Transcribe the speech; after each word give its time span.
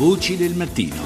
Voci 0.00 0.38
del 0.38 0.54
mattino. 0.54 0.96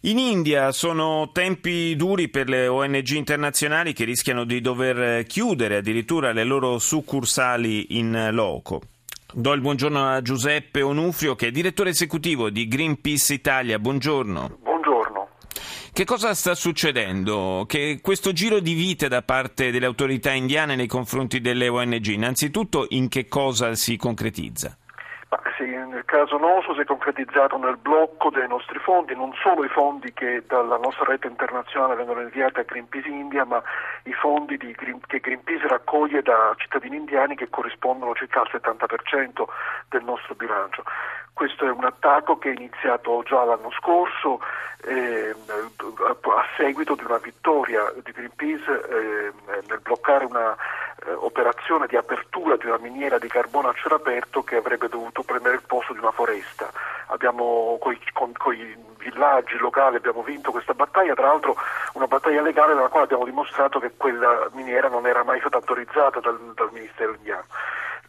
In 0.00 0.18
India 0.18 0.72
sono 0.72 1.30
tempi 1.32 1.94
duri 1.94 2.28
per 2.28 2.48
le 2.48 2.66
ONG 2.66 3.10
internazionali 3.10 3.92
che 3.92 4.02
rischiano 4.02 4.42
di 4.42 4.60
dover 4.60 5.24
chiudere 5.26 5.76
addirittura 5.76 6.32
le 6.32 6.42
loro 6.42 6.80
succursali 6.80 7.96
in 7.96 8.30
loco. 8.32 8.80
Do 9.32 9.52
il 9.52 9.60
buongiorno 9.60 10.04
a 10.04 10.20
Giuseppe 10.20 10.82
Onufrio 10.82 11.36
che 11.36 11.46
è 11.46 11.50
direttore 11.52 11.90
esecutivo 11.90 12.50
di 12.50 12.66
Greenpeace 12.66 13.34
Italia. 13.34 13.78
Buongiorno. 13.78 14.58
Buongiorno. 14.60 15.28
Che 15.92 16.04
cosa 16.04 16.34
sta 16.34 16.56
succedendo? 16.56 17.66
Che 17.68 18.00
questo 18.02 18.32
giro 18.32 18.58
di 18.58 18.74
vite 18.74 19.06
da 19.06 19.22
parte 19.22 19.70
delle 19.70 19.86
autorità 19.86 20.32
indiane 20.32 20.74
nei 20.74 20.88
confronti 20.88 21.40
delle 21.40 21.68
ONG, 21.68 22.06
innanzitutto 22.06 22.86
in 22.88 23.06
che 23.06 23.28
cosa 23.28 23.76
si 23.76 23.96
concretizza? 23.96 24.76
Ma 25.30 25.42
sì, 25.58 25.66
nel 25.66 26.06
caso 26.06 26.38
nostro 26.38 26.72
si 26.72 26.80
è 26.80 26.84
concretizzato 26.84 27.58
nel 27.58 27.76
blocco 27.76 28.30
dei 28.30 28.48
nostri 28.48 28.78
fondi, 28.78 29.14
non 29.14 29.34
solo 29.34 29.62
i 29.62 29.68
fondi 29.68 30.10
che 30.14 30.42
dalla 30.46 30.78
nostra 30.78 31.04
rete 31.04 31.26
internazionale 31.26 31.96
vengono 31.96 32.22
inviati 32.22 32.60
a 32.60 32.62
Greenpeace 32.62 33.08
India, 33.08 33.44
ma 33.44 33.62
i 34.04 34.12
fondi 34.14 34.56
Green, 34.56 35.00
che 35.06 35.20
Greenpeace 35.20 35.68
raccoglie 35.68 36.22
da 36.22 36.54
cittadini 36.56 36.96
indiani 36.96 37.36
che 37.36 37.50
corrispondono 37.50 38.14
circa 38.14 38.40
al 38.40 38.48
70% 38.50 39.44
del 39.90 40.02
nostro 40.02 40.34
bilancio. 40.34 40.82
Questo 41.34 41.66
è 41.66 41.70
un 41.70 41.84
attacco 41.84 42.38
che 42.38 42.48
è 42.50 42.54
iniziato 42.54 43.22
già 43.24 43.44
l'anno 43.44 43.70
scorso 43.72 44.40
eh, 44.86 45.34
a 45.36 46.44
seguito 46.56 46.94
di 46.94 47.04
una 47.04 47.18
vittoria 47.18 47.92
di 48.02 48.12
Greenpeace 48.12 48.88
eh, 48.88 49.32
nel 49.68 49.80
bloccare 49.82 50.24
una 50.24 50.56
eh, 51.08 51.12
operazione 51.14 51.86
di 51.86 51.96
apertura 51.96 52.56
di 52.56 52.66
una 52.66 52.78
miniera 52.78 53.18
di 53.18 53.28
carbone 53.28 53.68
a 53.68 53.72
cielo 53.72 53.94
aperto 53.94 54.42
che 54.42 54.56
avrebbe 54.56 54.88
dovuto 54.88 55.22
prendere 55.22 55.54
il 55.54 55.62
posto 55.66 55.94
di 55.94 55.98
una 55.98 56.10
foresta. 56.10 56.70
Abbiamo 57.06 57.78
coi, 57.80 57.98
con, 58.12 58.32
coi 58.32 58.76
villaggi 58.98 59.56
locali 59.56 59.96
abbiamo 59.96 60.22
vinto 60.22 60.50
questa 60.50 60.74
battaglia, 60.74 61.14
tra 61.14 61.28
l'altro 61.28 61.56
una 61.94 62.06
battaglia 62.06 62.42
legale 62.42 62.74
nella 62.74 62.88
quale 62.88 63.04
abbiamo 63.04 63.24
dimostrato 63.24 63.78
che 63.78 63.92
quella 63.96 64.48
miniera 64.52 64.88
non 64.88 65.06
era 65.06 65.24
mai 65.24 65.40
stata 65.40 65.56
autorizzata 65.56 66.20
dal, 66.20 66.38
dal 66.54 66.70
Ministero 66.72 67.14
indiano. 67.14 67.46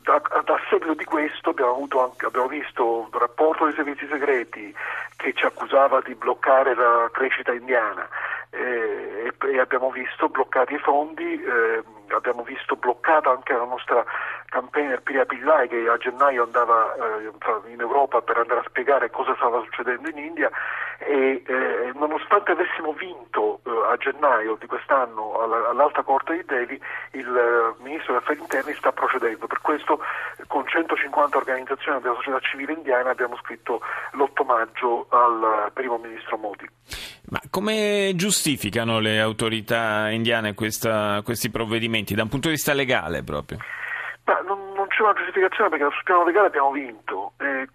Da, 0.02 0.16
a 0.16 0.60
seguito 0.70 0.94
di 0.96 1.06
questo 1.06 1.52
abbiamo, 1.52 1.88
anche, 2.02 2.26
abbiamo, 2.26 2.48
visto 2.48 3.00
un 3.02 3.10
rapporto 3.12 3.66
dei 3.66 3.76
servizi 3.76 4.08
segreti 4.08 4.74
che 5.16 5.34
ci 5.34 5.46
accusava 5.46 6.02
di 6.02 6.16
bloccare 6.16 6.74
la 6.74 7.10
crescita 7.12 7.54
indiana 7.54 8.08
eh, 8.50 9.32
e, 9.42 9.48
e, 9.52 9.60
abbiamo 9.60 9.92
visto 9.92 10.30
bloccati 10.30 10.74
i 10.74 10.80
fondi. 10.80 11.42
Eh, 11.44 11.84
abbiamo 12.16 12.44
visto 12.44 12.76
bloccata 12.76 13.30
anche 13.30 13.54
la 13.54 13.66
nostra 13.66 14.04
campagna 14.50 14.98
Piria 14.98 15.26
Pillai 15.26 15.68
che 15.68 15.88
a 15.88 15.98
gennaio 15.98 16.44
andava 16.44 16.94
eh, 16.96 17.72
in 17.72 17.80
Europa 17.80 18.22
per 18.22 18.38
andare 18.38 18.62
a 18.62 18.66
spiegare 18.68 19.10
cosa 19.10 19.36
stava 19.36 19.62
succedendo 19.64 20.10
in 20.10 20.18
India. 20.18 20.50
E 21.02 21.44
eh, 21.46 21.92
nonostante 21.96 22.52
avessimo 22.52 22.92
vinto 22.94 23.62
eh, 23.64 23.70
a 23.90 23.96
gennaio 23.96 24.58
di 24.60 24.68
quest'anno 24.68 25.40
alla, 25.40 25.70
all'Alta 25.70 26.04
Corte 26.04 26.36
di 26.36 26.44
Delhi 26.46 26.82
il 27.12 27.28
eh, 27.28 27.82
Ministro 27.84 28.14
degli 28.14 28.22
Affari 28.22 28.40
Interni 28.40 28.74
sta 28.74 28.92
procedendo, 28.92 29.48
per 29.48 29.62
questo 29.62 30.00
con 30.48 30.68
150 30.68 31.38
organizzazioni 31.38 32.02
della 32.02 32.16
società 32.16 32.40
civile 32.40 32.74
indiana 32.74 33.12
abbiamo 33.12 33.38
scritto 33.38 33.82
l'8 34.12 34.46
maggio 34.46 35.06
al 35.10 35.72
primo 35.74 35.98
Ministro 35.98 36.38
Modi. 36.38 36.68
Ma 37.32 37.40
come 37.52 38.14
giustificano 38.16 39.00
le 39.00 39.20
autorità 39.20 40.10
indiane 40.10 40.56
questa, 40.56 41.22
questi 41.24 41.52
provvedimenti 41.52 41.99
da 42.16 42.24
un 42.24 42.30
punto 42.30 42.48
di 42.48 42.54
vista 42.54 42.74
legale 42.74 43.24
proprio? 43.24 43.60
Ma 44.26 44.42
non, 44.46 44.74
non 44.76 44.88
c'è 44.88 45.02
una 45.02 45.14
giustificazione 45.14 45.70
perché 45.70 45.86
sul 45.92 46.04
piano 46.04 46.24
legale 46.24 46.48
abbiamo 46.48 46.72
vinto. 46.72 47.34
Eh, 47.40 47.68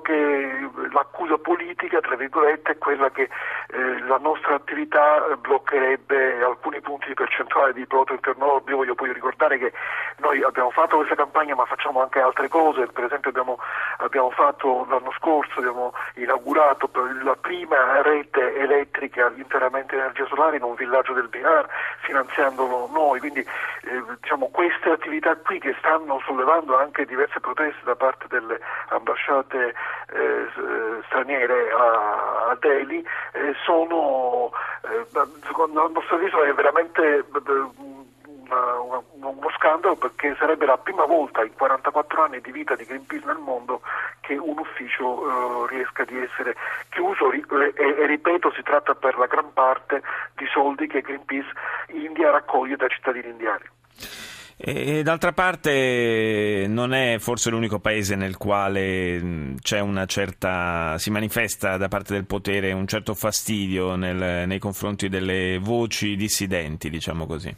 che 0.00 0.68
l'accusa 0.92 1.38
politica, 1.38 2.00
tra 2.00 2.16
virgolette, 2.16 2.72
è 2.72 2.78
quella 2.78 3.10
che 3.10 3.28
eh, 3.72 4.00
la 4.06 4.18
nostra 4.18 4.54
attività 4.54 5.36
bloccherebbe 5.40 6.42
alcuni 6.42 6.80
punti 6.80 7.08
di 7.08 7.14
percentuale 7.14 7.72
di 7.72 7.86
prodotto 7.86 8.14
interno 8.14 8.46
lordo. 8.46 8.70
Io 8.70 8.76
voglio 8.76 8.94
poi 8.94 9.12
ricordare 9.12 9.58
che 9.58 9.72
noi 10.18 10.42
abbiamo 10.42 10.70
fatto 10.70 10.96
questa 10.96 11.14
campagna 11.14 11.54
ma 11.54 11.64
facciamo 11.64 12.02
anche 12.02 12.20
altre 12.20 12.48
cose, 12.48 12.86
per 12.86 13.04
esempio 13.04 13.30
abbiamo, 13.30 13.58
abbiamo 13.98 14.30
fatto 14.30 14.86
l'anno 14.88 15.12
scorso, 15.16 15.58
abbiamo 15.58 15.92
inaugurato 16.14 16.90
la 17.22 17.36
prima 17.36 18.02
rete 18.02 18.56
elettrica 18.56 19.32
interamente 19.36 19.94
in 19.94 20.00
energia 20.00 20.26
solare 20.26 20.56
in 20.56 20.62
un 20.62 20.74
villaggio 20.74 21.12
del 21.12 21.28
Bihar, 21.28 21.68
finanziandolo 22.00 22.88
noi, 22.92 23.20
quindi 23.20 23.40
eh, 23.40 24.02
diciamo, 24.20 24.48
queste 24.48 24.90
attività 24.90 25.36
qui 25.36 25.58
che 25.58 25.74
stanno 25.78 26.20
sollevando 26.26 26.76
anche 26.76 27.04
diverse 27.04 27.40
proteste 27.40 27.80
da 27.84 27.94
parte 27.94 28.26
delle 28.28 28.60
ambasciate 28.88 29.74
eh, 30.12 30.46
straniere 31.06 31.70
a, 31.70 32.29
Delhi 32.56 32.98
eh, 33.32 33.54
sono, 33.64 34.50
eh, 34.82 35.06
secondo 35.44 35.86
il 35.86 35.92
nostro 35.92 36.16
avviso, 36.16 36.42
è 36.42 36.52
veramente 36.52 37.24
una, 38.50 38.80
una, 38.80 39.02
uno 39.28 39.50
scandalo 39.56 39.96
perché 39.96 40.34
sarebbe 40.38 40.66
la 40.66 40.78
prima 40.78 41.04
volta 41.04 41.42
in 41.44 41.54
44 41.54 42.22
anni 42.22 42.40
di 42.40 42.50
vita 42.50 42.74
di 42.74 42.84
Greenpeace 42.84 43.26
nel 43.26 43.38
mondo 43.38 43.82
che 44.20 44.36
un 44.36 44.58
ufficio 44.58 45.64
eh, 45.64 45.66
riesca 45.68 46.04
di 46.04 46.18
essere 46.18 46.56
chiuso 46.90 47.30
e, 47.30 47.44
e, 47.74 48.06
ripeto 48.06 48.52
si 48.52 48.62
tratta 48.62 48.94
per 48.94 49.16
la 49.18 49.26
gran 49.26 49.52
parte 49.52 50.02
di 50.36 50.46
soldi 50.52 50.86
che 50.86 51.00
Greenpeace 51.00 51.50
India 51.88 52.30
raccoglie 52.30 52.76
dai 52.76 52.90
cittadini 52.90 53.28
indiani. 53.28 53.64
E 54.62 55.02
d'altra 55.02 55.32
parte 55.32 56.66
non 56.68 56.92
è 56.92 57.16
forse 57.18 57.48
l'unico 57.48 57.78
paese 57.78 58.14
nel 58.14 58.36
quale 58.36 59.54
c'è 59.62 59.80
una 59.80 60.04
certa, 60.04 60.98
si 60.98 61.10
manifesta 61.10 61.78
da 61.78 61.88
parte 61.88 62.12
del 62.12 62.26
potere 62.26 62.72
un 62.72 62.86
certo 62.86 63.14
fastidio 63.14 63.96
nel, 63.96 64.46
nei 64.46 64.58
confronti 64.58 65.08
delle 65.08 65.58
voci 65.58 66.14
dissidenti, 66.14 66.90
diciamo 66.90 67.24
così. 67.26 67.56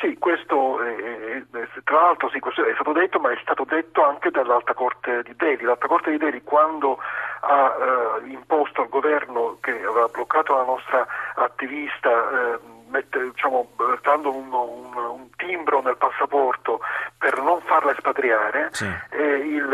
Sì, 0.00 0.16
questo 0.18 0.80
è, 0.82 1.42
tra 1.84 2.00
l'altro 2.00 2.30
sì, 2.30 2.40
questo 2.40 2.64
è 2.64 2.72
stato 2.72 2.92
detto, 2.92 3.20
ma 3.20 3.30
è 3.30 3.38
stato 3.42 3.64
detto 3.68 4.02
anche 4.02 4.30
dall'Alta 4.30 4.72
Corte 4.72 5.22
di 5.24 5.34
Delhi. 5.36 5.64
L'Alta 5.64 5.86
Corte 5.86 6.12
di 6.12 6.16
Delhi 6.16 6.42
quando 6.42 6.98
ha 7.40 7.76
eh, 8.24 8.30
imposto 8.30 8.80
al 8.80 8.88
governo 8.88 9.58
che 9.60 9.72
aveva 9.72 10.08
bloccato 10.08 10.54
la 10.54 10.64
nostra 10.64 11.06
attivista 11.34 12.08
eh, 12.08 12.71
mette, 12.92 13.30
diciamo, 13.30 13.68
dando 14.02 14.30
un, 14.30 14.52
un, 14.52 14.94
un, 14.94 15.30
timbro 15.36 15.80
nel 15.80 15.96
passaporto 15.96 16.80
per 17.22 17.40
non 17.40 17.60
farla 17.60 17.92
espatriare, 17.92 18.70
sì. 18.72 18.84
il, 18.84 19.68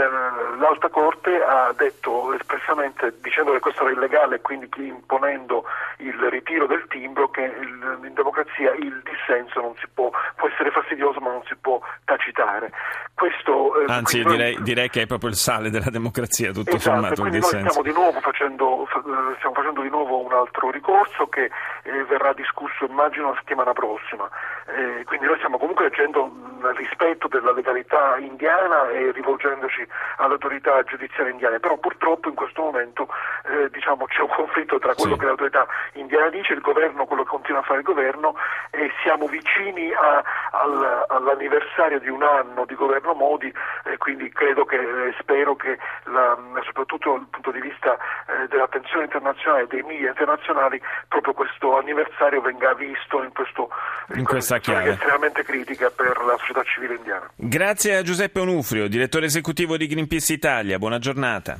l'Alta 0.58 0.90
Corte 0.90 1.42
ha 1.42 1.72
detto 1.74 2.34
espressamente, 2.34 3.14
dicendo 3.22 3.52
che 3.52 3.58
questo 3.58 3.84
era 3.84 3.92
illegale 3.92 4.34
e 4.36 4.40
quindi 4.42 4.68
imponendo 4.76 5.64
il 6.00 6.18
ritiro 6.28 6.66
del 6.66 6.84
timbro, 6.88 7.30
che 7.30 7.40
il, 7.40 8.00
in 8.04 8.12
democrazia 8.12 8.74
il 8.74 9.00
dissenso 9.02 9.62
non 9.62 9.72
si 9.80 9.86
può, 9.94 10.10
può 10.36 10.46
essere 10.46 10.70
fastidioso 10.70 11.20
ma 11.20 11.30
non 11.30 11.42
si 11.46 11.56
può 11.56 11.80
tacitare. 12.04 12.70
Questo, 13.14 13.80
eh, 13.80 13.84
Anzi, 13.88 14.22
direi, 14.22 14.52
noi... 14.52 14.62
direi, 14.62 14.90
che 14.90 15.02
è 15.02 15.06
proprio 15.06 15.30
il 15.30 15.36
sale 15.36 15.70
della 15.70 15.90
democrazia, 15.90 16.52
tutto 16.52 16.76
esatto, 16.76 17.00
sommato. 17.00 17.22
Quindi 17.22 17.40
noi 17.40 17.48
stiamo, 17.48 17.82
di 17.82 17.92
nuovo 17.92 18.20
facendo, 18.20 18.82
eh, 18.84 19.34
stiamo 19.38 19.54
facendo 19.54 19.80
di 19.80 19.88
nuovo 19.88 20.22
un 20.22 20.32
altro 20.34 20.70
ricorso 20.70 21.26
che 21.28 21.50
eh, 21.82 22.04
verrà 22.04 22.34
discusso 22.34 22.84
immagino 22.84 23.30
la 23.30 23.36
settimana 23.38 23.72
prossima. 23.72 24.28
Eh, 24.66 25.02
quindi 25.04 25.24
noi 25.26 25.36
stiamo 25.38 25.56
comunque 25.56 25.86
agendo 25.86 26.30
rispetto 26.76 27.26
della 27.40 27.52
legalità 27.52 28.16
indiana 28.18 28.88
e 28.90 29.12
rivolgendoci 29.12 29.86
alle 30.16 30.34
autorità 30.34 30.82
giudiziarie 30.82 31.32
indiane, 31.32 31.60
però 31.60 31.76
purtroppo 31.78 32.28
in 32.28 32.34
questo 32.34 32.62
momento 32.62 33.08
eh, 33.46 33.70
diciamo, 33.70 34.06
c'è 34.06 34.22
un 34.22 34.28
conflitto 34.28 34.78
tra 34.78 34.94
quello 34.94 35.14
sì. 35.14 35.20
che 35.20 35.26
l'autorità 35.26 35.66
indiana 35.94 36.28
dice, 36.28 36.52
il 36.52 36.60
governo, 36.60 37.06
quello 37.06 37.22
che 37.22 37.30
continua 37.30 37.60
a 37.60 37.64
fare 37.64 37.80
il 37.80 37.84
governo 37.84 38.34
e 38.70 38.90
siamo 39.02 39.26
vicini 39.26 39.92
a, 39.92 40.22
al, 40.50 41.04
all'anniversario 41.08 41.98
di 42.00 42.08
un 42.08 42.22
anno 42.22 42.64
di 42.64 42.74
governo 42.74 43.14
Modi 43.14 43.52
e 43.84 43.96
quindi 43.96 44.30
credo 44.30 44.64
che, 44.64 44.76
eh, 44.76 45.14
spero 45.18 45.56
che 45.56 45.78
la, 46.04 46.36
soprattutto 46.64 47.12
dal 47.12 47.26
punto 47.30 47.50
di 47.50 47.60
vista 47.60 47.96
eh, 48.26 48.48
dell'attenzione 48.48 49.04
internazionale 49.04 49.62
e 49.62 49.66
dei 49.66 49.82
media 49.82 50.08
internazionali 50.08 50.80
proprio 51.08 51.34
questo 51.34 51.76
anniversario 51.76 52.40
venga 52.40 52.74
visto 52.74 53.22
in, 53.22 53.32
questo, 53.32 53.70
in, 54.18 54.24
questa 54.24 54.58
chiave 54.58 54.92
estremamente 54.92 55.42
critica 55.42 55.90
per 55.90 56.16
la 56.24 56.36
società 56.38 56.62
civile 56.64 56.94
indiana. 56.94 57.30
Grazie 57.34 57.96
a 57.96 58.02
Giuseppe 58.02 58.40
Onufrio, 58.40 58.88
direttore 58.88 59.26
esecutivo 59.26 59.76
di 59.76 59.86
Greenpeace 59.86 60.32
Italia, 60.32 60.78
buona 60.78 60.98
giornata. 60.98 61.58